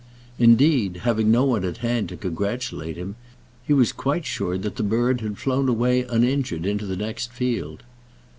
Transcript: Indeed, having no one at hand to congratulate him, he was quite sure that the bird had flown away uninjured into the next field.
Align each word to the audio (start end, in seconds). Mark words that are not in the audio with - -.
Indeed, 0.39 1.01
having 1.03 1.29
no 1.29 1.43
one 1.45 1.63
at 1.63 1.77
hand 1.85 2.09
to 2.09 2.17
congratulate 2.17 2.97
him, 2.97 3.17
he 3.63 3.71
was 3.71 3.91
quite 3.91 4.25
sure 4.25 4.57
that 4.57 4.75
the 4.77 4.81
bird 4.81 5.21
had 5.21 5.37
flown 5.37 5.69
away 5.69 6.01
uninjured 6.01 6.65
into 6.65 6.87
the 6.87 6.97
next 6.97 7.31
field. 7.31 7.83